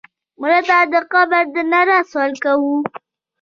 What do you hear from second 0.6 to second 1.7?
ته د قبر د